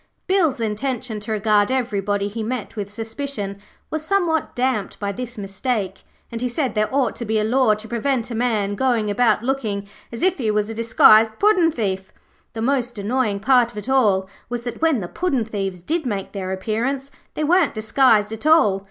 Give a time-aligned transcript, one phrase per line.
[0.25, 3.59] Bill's intention to regard everybody he met with suspicion
[3.91, 7.75] was somewhat damped by this mistake, and he said there ought to be a law
[7.75, 12.11] to prevent a man going about looking as if he was a disguised puddin' thief.
[12.53, 16.31] The most annoying part of it all was that when the puddin' thieves did make
[16.31, 18.79] their appearance they weren't disguised at all.